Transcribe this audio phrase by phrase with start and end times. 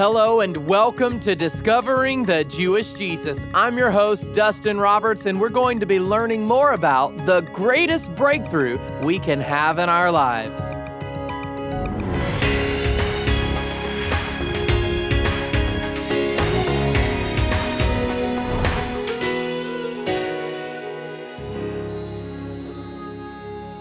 [0.00, 3.44] Hello and welcome to Discovering the Jewish Jesus.
[3.52, 8.14] I'm your host, Dustin Roberts, and we're going to be learning more about the greatest
[8.14, 10.79] breakthrough we can have in our lives.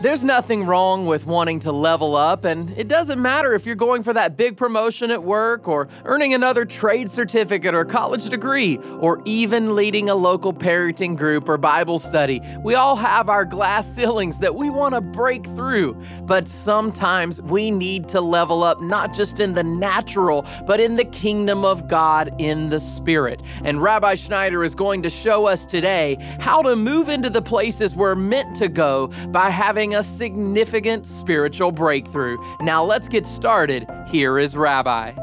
[0.01, 4.01] There's nothing wrong with wanting to level up, and it doesn't matter if you're going
[4.01, 9.21] for that big promotion at work, or earning another trade certificate or college degree, or
[9.25, 12.41] even leading a local parenting group or Bible study.
[12.63, 17.69] We all have our glass ceilings that we want to break through, but sometimes we
[17.69, 22.33] need to level up not just in the natural, but in the kingdom of God
[22.37, 23.43] in the spirit.
[23.65, 27.97] And Rabbi Schneider is going to show us today how to move into the places
[27.97, 32.37] we're meant to go by having a significant spiritual breakthrough.
[32.61, 33.87] Now let's get started.
[34.07, 35.13] Here is Rabbi.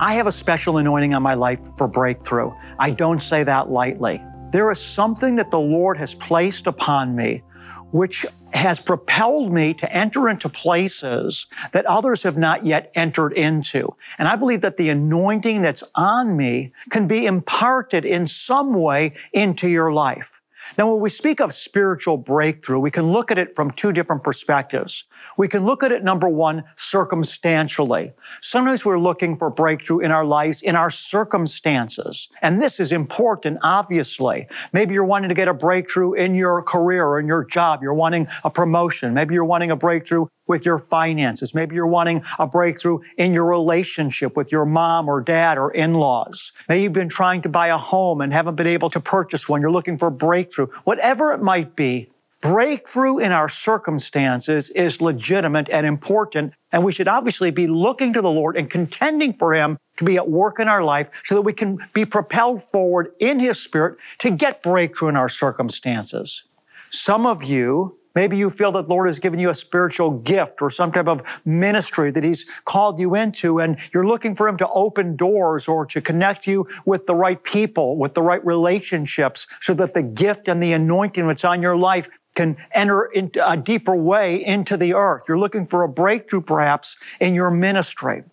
[0.00, 2.52] I have a special anointing on my life for breakthrough.
[2.78, 4.22] I don't say that lightly.
[4.52, 7.42] There is something that the Lord has placed upon me
[7.90, 13.94] which has propelled me to enter into places that others have not yet entered into.
[14.18, 19.14] And I believe that the anointing that's on me can be imparted in some way
[19.32, 20.40] into your life.
[20.76, 24.22] Now, when we speak of spiritual breakthrough, we can look at it from two different
[24.22, 25.04] perspectives.
[25.36, 28.12] We can look at it, number one, circumstantially.
[28.42, 32.28] Sometimes we're looking for breakthrough in our lives, in our circumstances.
[32.42, 34.46] And this is important, obviously.
[34.72, 37.82] Maybe you're wanting to get a breakthrough in your career or in your job.
[37.82, 39.14] You're wanting a promotion.
[39.14, 41.54] Maybe you're wanting a breakthrough with your finances.
[41.54, 46.52] Maybe you're wanting a breakthrough in your relationship with your mom or dad or in-laws.
[46.68, 49.60] Maybe you've been trying to buy a home and haven't been able to purchase one.
[49.60, 50.66] You're looking for breakthrough.
[50.84, 52.10] Whatever it might be,
[52.40, 56.54] breakthrough in our circumstances is legitimate and important.
[56.72, 60.16] And we should obviously be looking to the Lord and contending for Him to be
[60.16, 63.98] at work in our life so that we can be propelled forward in His Spirit
[64.18, 66.44] to get breakthrough in our circumstances.
[66.90, 70.70] Some of you Maybe you feel that Lord has given you a spiritual gift or
[70.70, 74.66] some type of ministry that He's called you into, and you're looking for Him to
[74.70, 79.72] open doors or to connect you with the right people, with the right relationships, so
[79.74, 83.94] that the gift and the anointing that's on your life can enter into a deeper
[83.94, 85.22] way into the earth.
[85.28, 88.24] You're looking for a breakthrough perhaps in your ministry.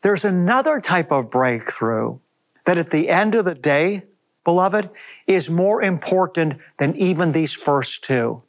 [0.00, 2.18] There's another type of breakthrough
[2.64, 4.04] that at the end of the day,
[4.42, 4.88] beloved,
[5.26, 8.42] is more important than even these first two.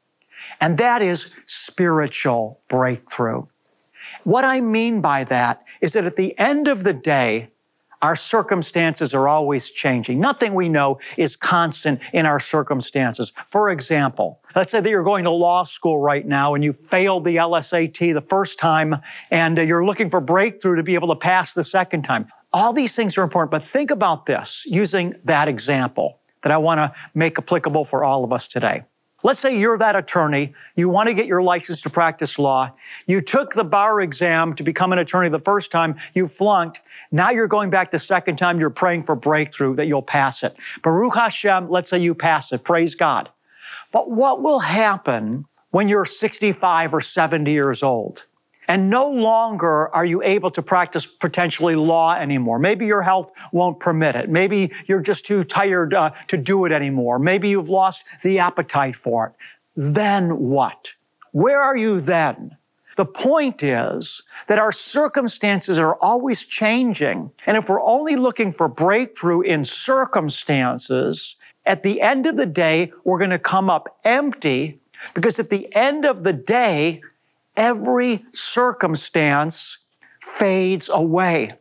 [0.60, 3.44] And that is spiritual breakthrough.
[4.24, 7.50] What I mean by that is that at the end of the day,
[8.04, 10.20] our circumstances are always changing.
[10.20, 13.32] Nothing we know is constant in our circumstances.
[13.48, 17.24] For example, let's say that you're going to law school right now and you failed
[17.24, 18.98] the LSAT the first time
[19.32, 22.28] and you're looking for breakthrough to be able to pass the second time.
[22.52, 26.80] All these things are important, but think about this using that example that I want
[26.80, 28.84] to make applicable for all of us today.
[29.24, 30.54] Let's say you're that attorney.
[30.76, 32.74] You want to get your license to practice law.
[33.08, 35.96] You took the bar exam to become an attorney the first time.
[36.14, 36.82] You flunked.
[37.10, 38.60] Now you're going back the second time.
[38.60, 40.56] You're praying for breakthrough that you'll pass it.
[40.82, 42.66] Baruch Hashem, let's say you pass it.
[42.66, 43.30] Praise God.
[43.94, 48.26] But what will happen when you're 65 or 70 years old?
[48.68, 52.60] And no longer are you able to practice potentially law anymore.
[52.60, 54.30] Maybe your health won't permit it.
[54.30, 57.20] Maybe you're just too tired uh, to do it anymore.
[57.20, 59.34] Maybe you've lost the appetite for it.
[59.76, 60.94] Then what?
[61.32, 62.58] Where are you then?
[62.96, 67.32] The point is that our circumstances are always changing.
[67.48, 71.36] And if we're only looking for breakthrough in circumstances,
[71.66, 74.80] at the end of the day, we're going to come up empty
[75.14, 77.02] because at the end of the day,
[77.56, 79.78] every circumstance
[80.22, 81.54] fades away.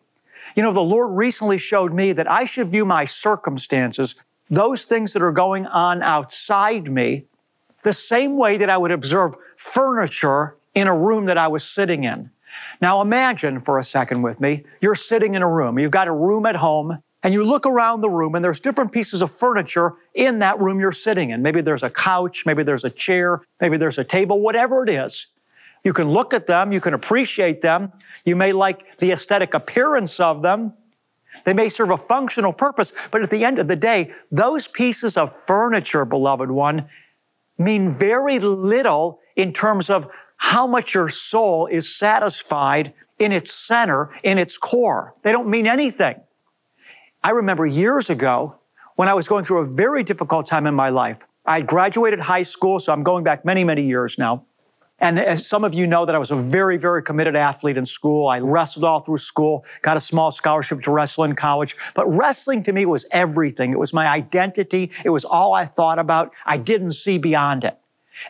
[0.56, 4.14] You know, the Lord recently showed me that I should view my circumstances,
[4.50, 7.24] those things that are going on outside me,
[7.82, 12.04] the same way that I would observe furniture in a room that I was sitting
[12.04, 12.30] in.
[12.80, 15.78] Now imagine for a second with me, you're sitting in a room.
[15.78, 18.92] You've got a room at home and you look around the room and there's different
[18.92, 21.40] pieces of furniture in that room you're sitting in.
[21.40, 25.26] Maybe there's a couch, maybe there's a chair, maybe there's a table, whatever it is.
[25.84, 27.92] You can look at them, you can appreciate them,
[28.24, 30.74] you may like the aesthetic appearance of them.
[31.44, 35.16] They may serve a functional purpose, but at the end of the day, those pieces
[35.16, 36.88] of furniture, beloved one,
[37.58, 40.06] mean very little in terms of
[40.36, 45.14] how much your soul is satisfied in its center, in its core.
[45.22, 46.20] They don't mean anything.
[47.24, 48.58] I remember years ago
[48.96, 51.22] when I was going through a very difficult time in my life.
[51.46, 54.44] I had graduated high school, so I'm going back many, many years now.
[55.02, 57.84] And as some of you know that I was a very, very committed athlete in
[57.84, 58.28] school.
[58.28, 61.76] I wrestled all through school, got a small scholarship to wrestle in college.
[61.94, 63.72] But wrestling to me was everything.
[63.72, 64.92] It was my identity.
[65.04, 66.32] It was all I thought about.
[66.46, 67.76] I didn't see beyond it.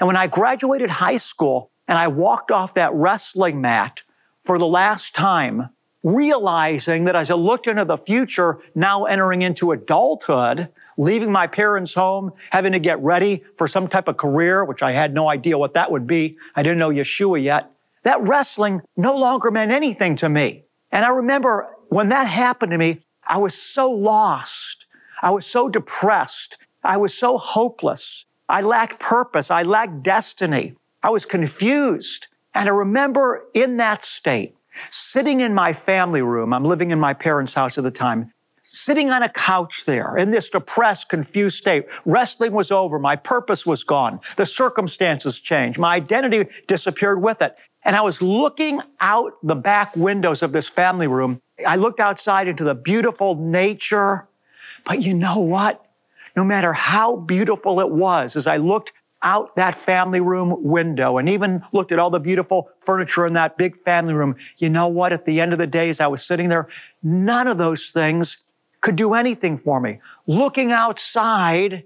[0.00, 4.00] And when I graduated high school and I walked off that wrestling mat
[4.40, 5.68] for the last time,
[6.02, 10.70] realizing that as I looked into the future, now entering into adulthood,
[11.02, 14.92] leaving my parents' home, having to get ready for some type of career, which I
[14.92, 16.38] had no idea what that would be.
[16.54, 17.70] I didn't know Yeshua yet.
[18.04, 20.64] That wrestling no longer meant anything to me.
[20.90, 24.86] And I remember when that happened to me, I was so lost.
[25.22, 26.58] I was so depressed.
[26.84, 28.24] I was so hopeless.
[28.48, 29.50] I lacked purpose.
[29.50, 30.74] I lacked destiny.
[31.02, 32.28] I was confused.
[32.54, 34.54] And I remember in that state,
[34.90, 38.32] sitting in my family room, I'm living in my parents' house at the time,
[38.72, 41.86] sitting on a couch there in this depressed, confused state.
[42.04, 42.98] Wrestling was over.
[42.98, 44.18] My purpose was gone.
[44.36, 45.78] The circumstances changed.
[45.78, 47.54] My identity disappeared with it.
[47.84, 51.40] And I was looking out the back windows of this family room.
[51.66, 54.28] I looked outside into the beautiful nature.
[54.84, 55.84] But you know what?
[56.34, 58.92] No matter how beautiful it was, as I looked
[59.22, 63.56] out that family room window and even looked at all the beautiful furniture in that
[63.58, 65.12] big family room, you know what?
[65.12, 66.68] At the end of the day, as I was sitting there,
[67.02, 68.38] none of those things
[68.82, 70.00] could do anything for me.
[70.26, 71.84] Looking outside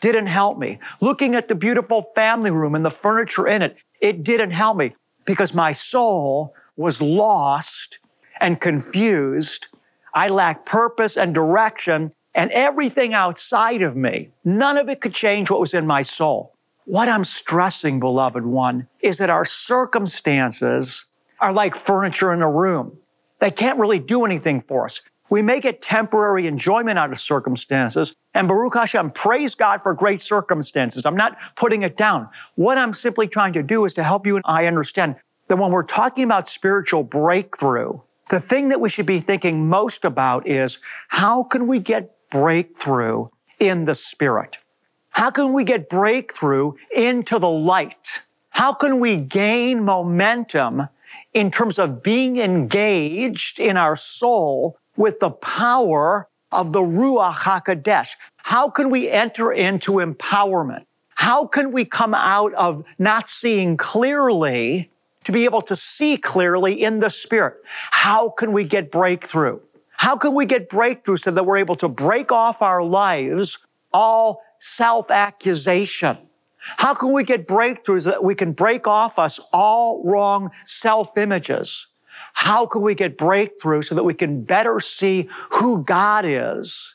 [0.00, 0.78] didn't help me.
[1.00, 4.94] Looking at the beautiful family room and the furniture in it, it didn't help me
[5.24, 7.98] because my soul was lost
[8.40, 9.68] and confused.
[10.14, 14.30] I lacked purpose and direction and everything outside of me.
[14.44, 16.54] None of it could change what was in my soul.
[16.84, 21.06] What I'm stressing, beloved one, is that our circumstances
[21.40, 22.98] are like furniture in a room.
[23.40, 25.00] They can't really do anything for us.
[25.28, 28.14] We may get temporary enjoyment out of circumstances.
[28.34, 31.04] And Baruch Hashem, praise God for great circumstances.
[31.04, 32.28] I'm not putting it down.
[32.54, 35.16] What I'm simply trying to do is to help you and I understand
[35.48, 40.04] that when we're talking about spiritual breakthrough, the thing that we should be thinking most
[40.04, 40.78] about is
[41.08, 43.28] how can we get breakthrough
[43.60, 44.58] in the spirit?
[45.10, 48.22] How can we get breakthrough into the light?
[48.50, 50.88] How can we gain momentum
[51.32, 58.10] in terms of being engaged in our soul with the power of the Ruach HaKodesh?
[58.38, 60.84] How can we enter into empowerment?
[61.16, 64.90] How can we come out of not seeing clearly
[65.24, 67.56] to be able to see clearly in the Spirit?
[67.90, 69.60] How can we get breakthrough?
[69.96, 73.58] How can we get breakthrough so that we're able to break off our lives
[73.92, 76.18] all self accusation?
[76.58, 81.16] How can we get breakthroughs so that we can break off us all wrong self
[81.16, 81.86] images?
[82.36, 86.94] How can we get breakthrough so that we can better see who God is,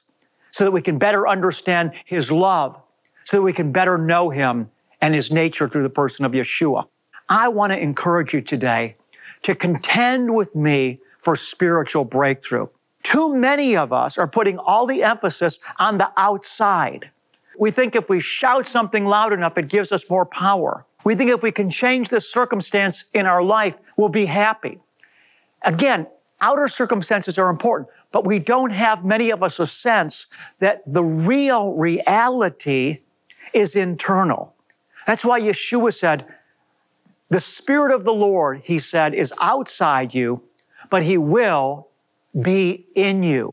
[0.51, 2.79] so that we can better understand His love,
[3.23, 4.69] so that we can better know Him
[5.01, 6.85] and His nature through the person of Yeshua?
[7.27, 8.97] I want to encourage you today
[9.41, 12.67] to contend with me for spiritual breakthrough.
[13.01, 17.09] Too many of us are putting all the emphasis on the outside.
[17.57, 20.85] We think if we shout something loud enough, it gives us more power.
[21.03, 24.77] We think if we can change this circumstance in our life, we'll be happy.
[25.63, 26.07] Again,
[26.39, 30.27] outer circumstances are important, but we don't have many of us a sense
[30.59, 32.99] that the real reality
[33.53, 34.55] is internal.
[35.05, 36.25] That's why Yeshua said,
[37.29, 40.43] the Spirit of the Lord, he said, is outside you,
[40.89, 41.87] but he will
[42.41, 43.51] be in you.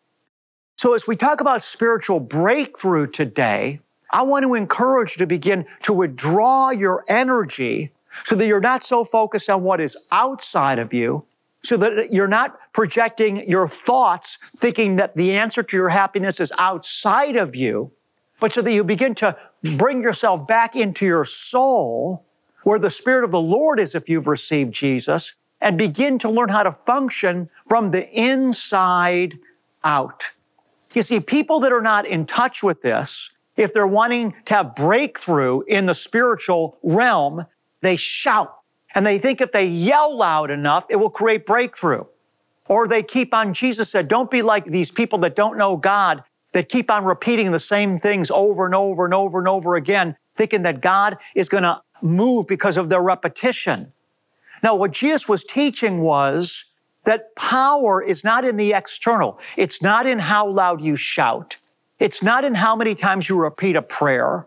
[0.77, 3.81] So as we talk about spiritual breakthrough today,
[4.11, 7.93] I want to encourage you to begin to withdraw your energy
[8.25, 11.25] so that you're not so focused on what is outside of you,
[11.63, 16.53] so that you're not projecting your thoughts thinking that the answer to your happiness is
[16.59, 17.91] outside of you,
[18.41, 19.37] but so that you begin to
[19.77, 22.25] bring yourself back into your soul
[22.63, 26.49] where the Spirit of the Lord is if you've received Jesus and begin to learn
[26.49, 29.39] how to function from the inside
[29.83, 30.33] out.
[30.95, 34.75] You see, people that are not in touch with this, if they're wanting to have
[34.75, 37.47] breakthrough in the spiritual realm,
[37.81, 38.58] they shout
[38.95, 42.05] and they think if they yell loud enough, it will create breakthrough.
[42.67, 46.23] Or they keep on, Jesus said, don't be like these people that don't know God,
[46.53, 50.17] that keep on repeating the same things over and over and over and over again,
[50.35, 53.93] thinking that God is going to move because of their repetition.
[54.63, 56.65] Now, what Jesus was teaching was
[57.05, 59.39] that power is not in the external.
[59.57, 61.57] It's not in how loud you shout.
[61.99, 64.47] It's not in how many times you repeat a prayer.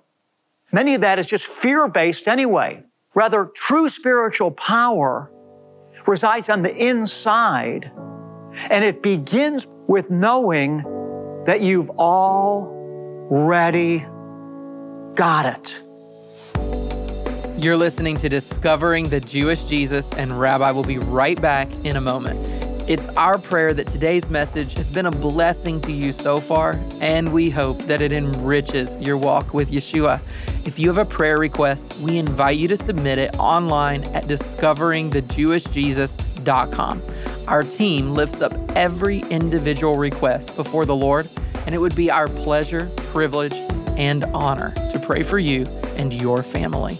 [0.71, 2.83] Many of that is just fear based anyway.
[3.13, 5.29] Rather, true spiritual power
[6.07, 7.91] resides on the inside,
[8.69, 10.83] and it begins with knowing
[11.45, 13.19] that you've already
[15.15, 15.81] got it.
[17.57, 22.01] You're listening to Discovering the Jewish Jesus, and Rabbi will be right back in a
[22.01, 22.60] moment.
[22.91, 27.31] It's our prayer that today's message has been a blessing to you so far, and
[27.31, 30.19] we hope that it enriches your walk with Yeshua.
[30.65, 37.01] If you have a prayer request, we invite you to submit it online at discoveringthejewishjesus.com.
[37.48, 41.29] Our team lifts up every individual request before the Lord,
[41.65, 43.55] and it would be our pleasure, privilege,
[43.95, 47.00] and honor to pray for you and your family.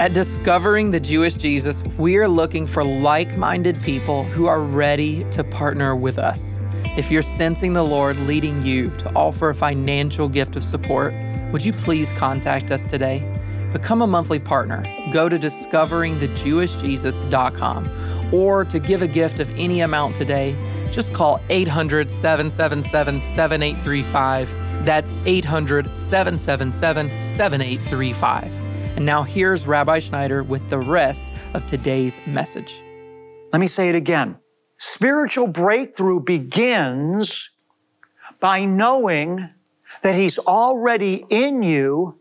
[0.00, 5.22] At Discovering the Jewish Jesus, we are looking for like minded people who are ready
[5.30, 6.58] to partner with us.
[6.98, 11.14] If you're sensing the Lord leading you to offer a financial gift of support,
[11.52, 13.22] would you please contact us today?
[13.72, 14.82] Become a monthly partner.
[15.12, 20.56] Go to discoveringthejewishjesus.com or to give a gift of any amount today,
[20.90, 24.84] just call 800 777 7835.
[24.84, 28.63] That's 800 777 7835.
[28.96, 32.80] And now here's Rabbi Schneider with the rest of today's message.
[33.52, 34.36] Let me say it again.
[34.78, 37.50] Spiritual breakthrough begins
[38.38, 39.50] by knowing
[40.02, 42.20] that He's already in you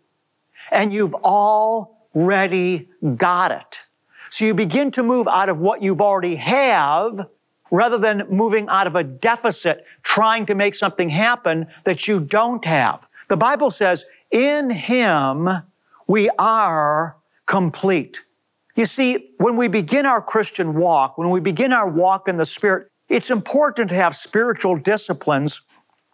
[0.71, 3.85] and you've already got it.
[4.31, 7.27] So you begin to move out of what you've already have
[7.69, 12.65] rather than moving out of a deficit, trying to make something happen that you don't
[12.65, 13.07] have.
[13.27, 15.49] The Bible says, in Him,
[16.07, 18.23] we are complete.
[18.75, 22.45] You see, when we begin our Christian walk, when we begin our walk in the
[22.45, 25.61] Spirit, it's important to have spiritual disciplines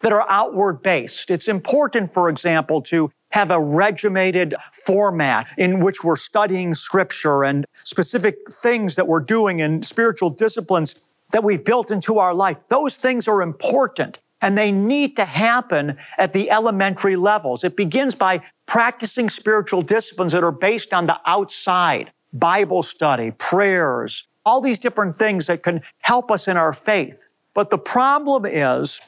[0.02, 1.30] that are outward based.
[1.30, 4.56] It's important, for example, to have a regimented
[4.86, 10.96] format in which we're studying scripture and specific things that we're doing in spiritual disciplines
[11.32, 12.66] that we've built into our life.
[12.68, 14.20] Those things are important.
[14.42, 17.64] And they need to happen at the elementary levels.
[17.64, 24.28] It begins by practicing spiritual disciplines that are based on the outside, Bible study, prayers,
[24.46, 27.28] all these different things that can help us in our faith.
[27.54, 29.02] But the problem is,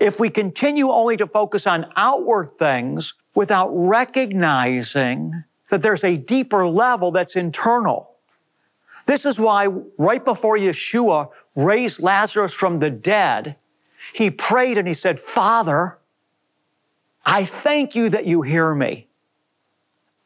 [0.00, 6.66] if we continue only to focus on outward things without recognizing that there's a deeper
[6.66, 8.10] level that's internal.
[9.06, 9.66] This is why
[9.96, 13.56] right before Yeshua raised Lazarus from the dead,
[14.12, 15.98] he prayed and he said, Father,
[17.24, 19.08] I thank you that you hear me.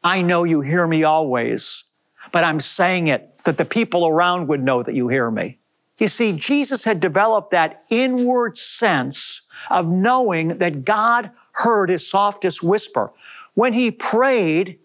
[0.03, 1.83] I know you hear me always,
[2.31, 5.59] but I'm saying it that the people around would know that you hear me.
[5.97, 12.63] You see, Jesus had developed that inward sense of knowing that God heard his softest
[12.63, 13.11] whisper.
[13.53, 14.79] When he prayed,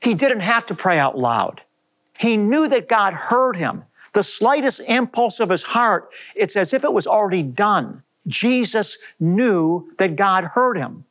[0.00, 1.62] he didn't have to pray out loud.
[2.18, 3.84] He knew that God heard him.
[4.12, 8.02] The slightest impulse of his heart, it's as if it was already done.
[8.26, 11.04] Jesus knew that God heard him.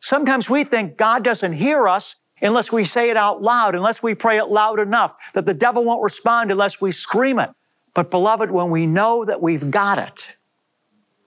[0.00, 4.14] Sometimes we think God doesn't hear us unless we say it out loud, unless we
[4.14, 7.50] pray it loud enough, that the devil won't respond unless we scream it.
[7.94, 10.36] But beloved, when we know that we've got it,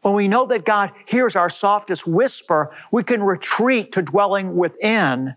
[0.02, 5.36] when we know that God hears our softest whisper, we can retreat to dwelling within.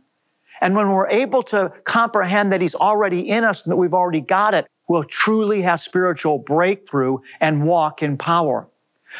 [0.61, 4.21] And when we're able to comprehend that He's already in us and that we've already
[4.21, 8.69] got it, we'll truly have spiritual breakthrough and walk in power.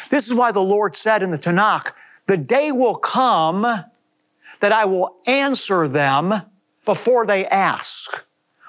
[0.09, 1.91] This is why the Lord said in the Tanakh,
[2.27, 3.61] the day will come
[4.59, 6.41] that I will answer them
[6.85, 8.25] before they ask.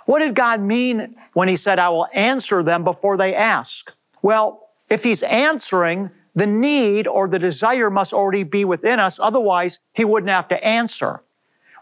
[0.06, 3.92] What did God mean when he said, I will answer them before they ask?
[4.22, 9.18] Well, if he's answering, the need or the desire must already be within us.
[9.18, 11.22] Otherwise, he wouldn't have to answer.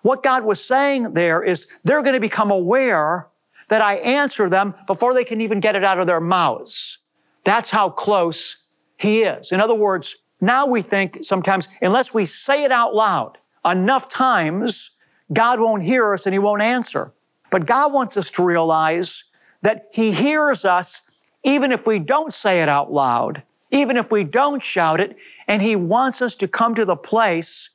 [0.02, 3.28] What God was saying there is they're going to become aware
[3.68, 6.98] that I answer them before they can even get it out of their mouths.
[7.44, 8.56] That's how close
[9.02, 9.50] he is.
[9.50, 14.92] In other words, now we think sometimes, unless we say it out loud enough times,
[15.32, 17.12] God won't hear us and He won't answer.
[17.50, 19.24] But God wants us to realize
[19.62, 21.02] that He hears us
[21.42, 23.42] even if we don't say it out loud,
[23.72, 25.16] even if we don't shout it,
[25.48, 27.70] and He wants us to come to the place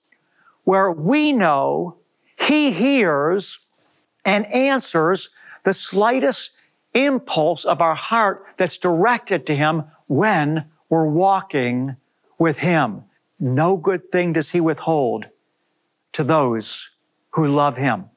[0.64, 1.98] where we know
[2.40, 3.60] He hears
[4.24, 5.30] and answers
[5.66, 6.52] the slightest
[6.94, 11.96] impulse of our heart that's directed to Him when we're walking
[12.38, 13.04] with Him.
[13.40, 15.28] No good thing does He withhold
[16.14, 16.90] to those
[17.32, 18.10] who love Him.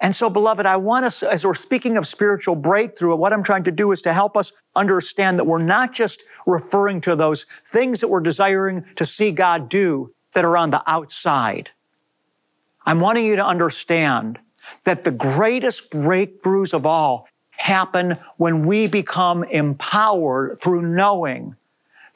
[0.00, 3.64] And so, beloved, I want us, as we're speaking of spiritual breakthrough, what I'm trying
[3.64, 8.00] to do is to help us understand that we're not just referring to those things
[8.00, 11.70] that we're desiring to see God do that are on the outside.
[12.84, 14.38] I'm wanting you to understand
[14.84, 21.56] that the greatest breakthroughs of all happen when we become empowered through knowing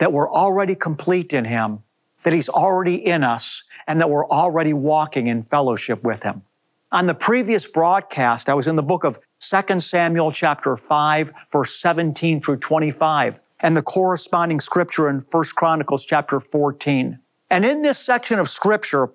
[0.01, 1.79] that we're already complete in Him,
[2.25, 6.43] that He's already in us, and that we're already walking in fellowship with Him.
[6.91, 11.77] On the previous broadcast, I was in the book of 2 Samuel chapter 5, verse
[11.77, 17.19] 17 through 25, and the corresponding scripture in 1 Chronicles chapter 14.
[17.51, 19.11] And in this section of scripture,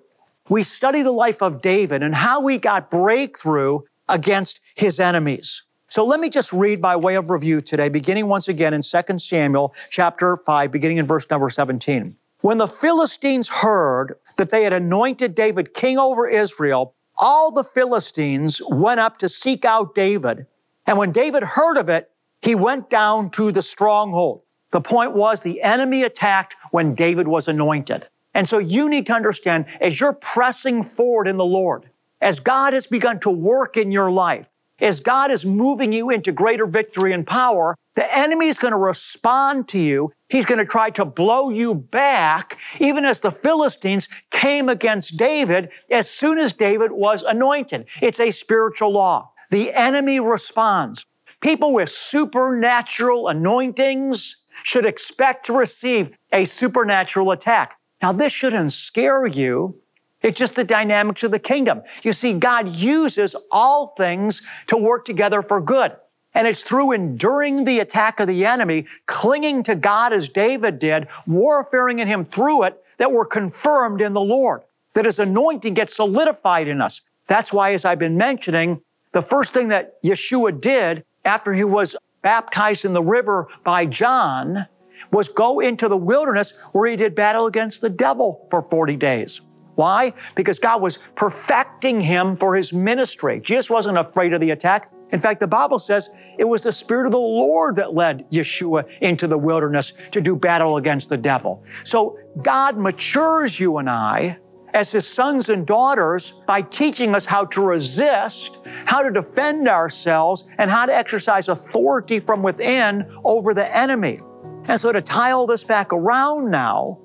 [0.48, 5.64] we study the life of David and how he got breakthrough against his enemies.
[5.88, 9.18] So let me just read by way of review today, beginning once again in 2
[9.18, 12.16] Samuel chapter 5, beginning in verse number 17.
[12.40, 18.60] When the Philistines heard that they had anointed David king over Israel, all the Philistines
[18.68, 20.46] went up to seek out David.
[20.86, 22.10] And when David heard of it,
[22.42, 24.42] he went down to the stronghold.
[24.72, 28.08] The point was the enemy attacked when David was anointed.
[28.34, 31.88] And so you need to understand as you're pressing forward in the Lord,
[32.20, 36.32] as God has begun to work in your life, as God is moving you into
[36.32, 40.12] greater victory and power, the enemy is going to respond to you.
[40.28, 45.70] He's going to try to blow you back, even as the Philistines came against David
[45.90, 47.86] as soon as David was anointed.
[48.02, 49.32] It's a spiritual law.
[49.50, 51.06] The enemy responds.
[51.40, 57.78] People with supernatural anointings should expect to receive a supernatural attack.
[58.02, 59.80] Now, this shouldn't scare you.
[60.22, 61.82] It's just the dynamics of the kingdom.
[62.02, 65.92] You see, God uses all things to work together for good.
[66.34, 71.08] And it's through enduring the attack of the enemy, clinging to God as David did,
[71.26, 74.62] warfaring in him through it, that we're confirmed in the Lord,
[74.94, 77.00] that his anointing gets solidified in us.
[77.26, 78.80] That's why, as I've been mentioning,
[79.12, 84.66] the first thing that Yeshua did after he was baptized in the river by John
[85.10, 89.40] was go into the wilderness where he did battle against the devil for 40 days.
[89.76, 90.12] Why?
[90.34, 93.40] Because God was perfecting him for his ministry.
[93.40, 94.90] Jesus wasn't afraid of the attack.
[95.12, 98.90] In fact, the Bible says it was the Spirit of the Lord that led Yeshua
[99.00, 101.62] into the wilderness to do battle against the devil.
[101.84, 104.38] So God matures you and I
[104.74, 110.44] as his sons and daughters by teaching us how to resist, how to defend ourselves,
[110.58, 114.20] and how to exercise authority from within over the enemy.
[114.68, 116.98] And so to tie all this back around now,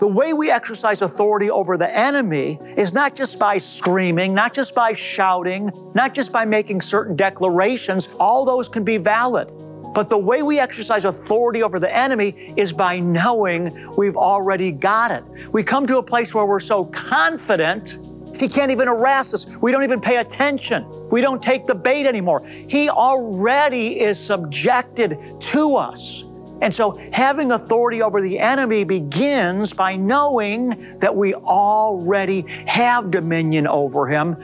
[0.00, 4.74] the way we exercise authority over the enemy is not just by screaming, not just
[4.74, 8.08] by shouting, not just by making certain declarations.
[8.18, 9.52] All those can be valid.
[9.94, 15.12] But the way we exercise authority over the enemy is by knowing we've already got
[15.12, 15.22] it.
[15.52, 17.96] We come to a place where we're so confident,
[18.36, 19.46] he can't even harass us.
[19.46, 20.86] We don't even pay attention.
[21.08, 22.44] We don't take the bait anymore.
[22.44, 26.24] He already is subjected to us.
[26.60, 33.66] And so having authority over the enemy begins by knowing that we already have dominion
[33.66, 34.36] over him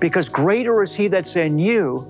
[0.00, 2.06] because greater is he that's in you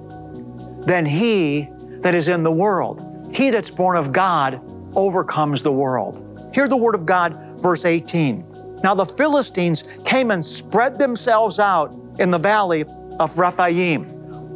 [0.80, 1.68] than he
[2.00, 3.30] that is in the world.
[3.34, 4.60] He that's born of God
[4.94, 6.24] overcomes the world.
[6.54, 8.78] Hear the word of God, verse 18.
[8.82, 12.84] Now the Philistines came and spread themselves out in the valley
[13.18, 14.04] of Rephaim.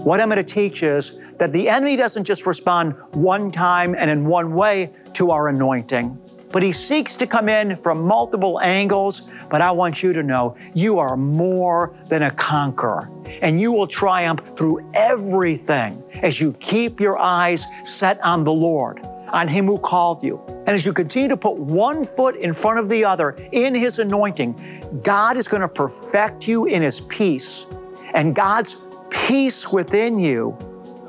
[0.05, 4.11] What I'm going to teach is that the enemy doesn't just respond one time and
[4.11, 6.19] in one way to our anointing,
[6.53, 9.23] but he seeks to come in from multiple angles.
[9.51, 13.87] But I want you to know you are more than a conqueror, and you will
[13.87, 19.79] triumph through everything as you keep your eyes set on the Lord, on Him who
[19.79, 20.41] called you.
[20.49, 23.99] And as you continue to put one foot in front of the other in His
[23.99, 27.67] anointing, God is going to perfect you in His peace.
[28.15, 28.77] And God's
[29.09, 30.57] peace within you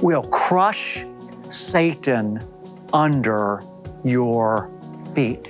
[0.04, 1.06] will crush
[1.48, 2.46] Satan
[2.92, 3.63] under
[4.04, 4.70] your
[5.16, 5.50] feet.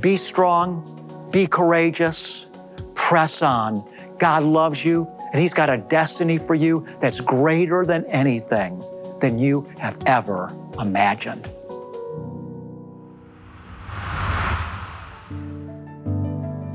[0.00, 2.46] Be strong, be courageous,
[2.94, 3.84] press on.
[4.18, 8.80] God loves you, and He's got a destiny for you that's greater than anything
[9.18, 11.50] than you have ever imagined.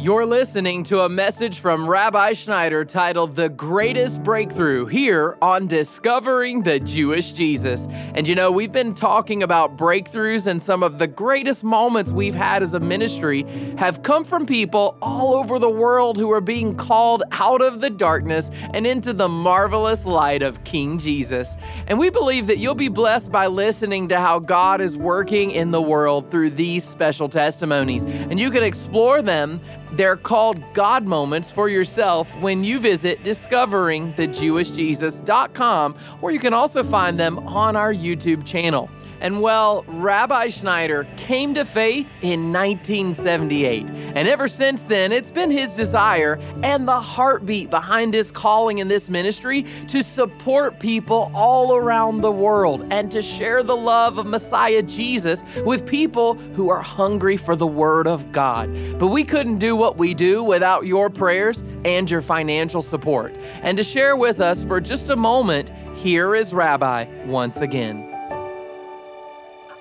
[0.05, 6.61] You're listening to a message from Rabbi Schneider titled The Greatest Breakthrough here on Discovering
[6.61, 7.87] the Jewish Jesus.
[7.89, 12.35] And you know, we've been talking about breakthroughs, and some of the greatest moments we've
[12.35, 13.47] had as a ministry
[13.79, 17.89] have come from people all over the world who are being called out of the
[17.89, 21.57] darkness and into the marvelous light of King Jesus.
[21.87, 25.71] And we believe that you'll be blessed by listening to how God is working in
[25.71, 28.05] the world through these special testimonies.
[28.05, 29.59] And you can explore them
[29.95, 37.19] they're called God moments for yourself when you visit discoveringthejewishjesus.com, or you can also find
[37.19, 38.89] them on our YouTube channel.
[39.25, 43.87] And well, Rabbi Schneider came to faith in 1978.
[44.13, 48.87] And ever since then, it's been his desire and the heartbeat behind his calling in
[48.87, 54.27] this ministry to support people all around the world and to share the love of
[54.27, 58.71] Messiah Jesus with people who are hungry for the Word of God.
[58.99, 63.33] But we couldn't do what we do without your prayers and your financial support.
[63.63, 68.14] And to share with us for just a moment, here is Rabbi once again.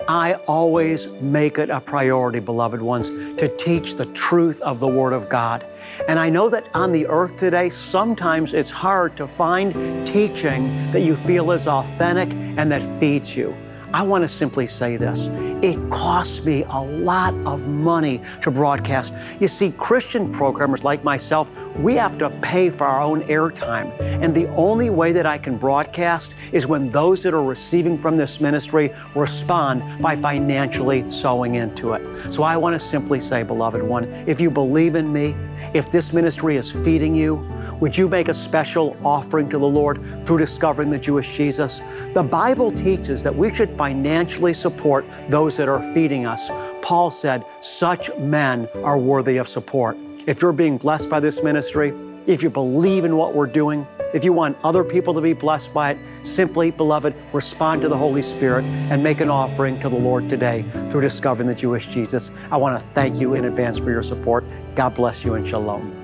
[0.09, 5.15] I always make it a priority, beloved ones, to teach the truth of the Word
[5.15, 5.65] of God.
[6.09, 11.01] And I know that on the earth today, sometimes it's hard to find teaching that
[11.01, 13.57] you feel is authentic and that feeds you.
[13.95, 15.29] I want to simply say this
[15.63, 19.15] it costs me a lot of money to broadcast.
[19.39, 23.97] You see, Christian programmers like myself, we have to pay for our own airtime.
[24.01, 28.17] And the only way that I can broadcast is when those that are receiving from
[28.17, 32.33] this ministry respond by financially sowing into it.
[32.33, 35.37] So I want to simply say, beloved one, if you believe in me,
[35.73, 37.37] if this ministry is feeding you,
[37.81, 41.81] would you make a special offering to the Lord through discovering the Jewish Jesus?
[42.13, 46.51] The Bible teaches that we should financially support those that are feeding us.
[46.83, 49.97] Paul said, such men are worthy of support.
[50.27, 51.93] If you're being blessed by this ministry,
[52.27, 55.75] if you believe in what we're doing, if you want other people to be blessed
[55.75, 59.99] by it, simply, beloved, respond to the Holy Spirit and make an offering to the
[59.99, 62.31] Lord today through discovering the Jewish Jesus.
[62.51, 64.45] I want to thank you in advance for your support.
[64.75, 66.01] God bless you and shalom.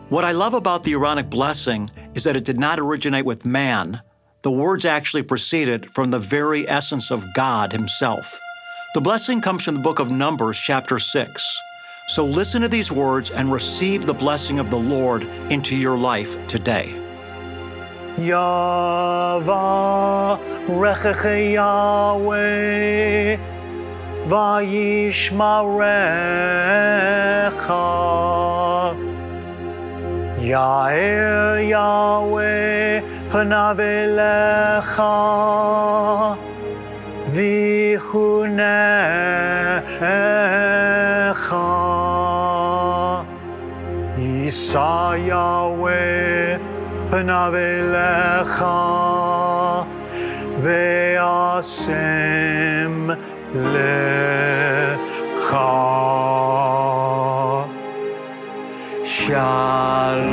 [0.08, 4.02] What I love about the Aaronic blessing is that it did not originate with man
[4.44, 8.40] the words actually proceeded from the very essence of God Himself.
[8.94, 11.60] The blessing comes from the book of Numbers, chapter 6.
[12.10, 16.36] So listen to these words and receive the blessing of the Lord into your life
[16.48, 16.94] today.
[18.18, 19.48] Yahweh
[24.26, 25.24] Vayishmarecha
[30.44, 31.64] Yahweh
[33.34, 35.04] פניו אליך
[37.28, 38.54] ויחונך.
[44.17, 45.91] יישא יהוה
[47.10, 48.65] פניו אליך
[50.58, 51.93] והשם
[53.56, 55.58] לך.
[59.04, 60.33] שלום.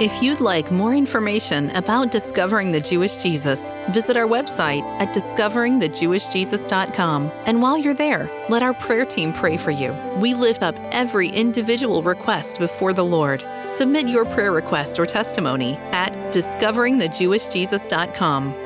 [0.00, 7.30] If you'd like more information about discovering the Jewish Jesus, visit our website at discoveringthejewishjesus.com.
[7.46, 9.92] And while you're there, let our prayer team pray for you.
[10.16, 13.44] We lift up every individual request before the Lord.
[13.66, 18.63] Submit your prayer request or testimony at discoveringthejewishjesus.com.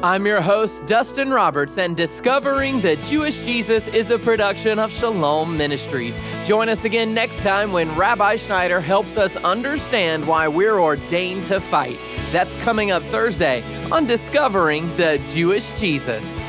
[0.00, 5.56] I'm your host, Dustin Roberts, and Discovering the Jewish Jesus is a production of Shalom
[5.56, 6.16] Ministries.
[6.44, 11.58] Join us again next time when Rabbi Schneider helps us understand why we're ordained to
[11.58, 12.06] fight.
[12.30, 16.40] That's coming up Thursday on Discovering the Jewish Jesus.